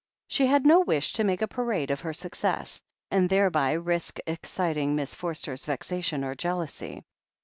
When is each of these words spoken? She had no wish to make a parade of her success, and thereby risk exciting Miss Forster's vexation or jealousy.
She 0.27 0.47
had 0.47 0.65
no 0.65 0.79
wish 0.79 1.13
to 1.13 1.23
make 1.23 1.43
a 1.43 1.47
parade 1.47 1.91
of 1.91 1.99
her 1.99 2.11
success, 2.11 2.81
and 3.11 3.29
thereby 3.29 3.73
risk 3.73 4.17
exciting 4.25 4.95
Miss 4.95 5.13
Forster's 5.13 5.63
vexation 5.65 6.23
or 6.23 6.33
jealousy. 6.33 7.03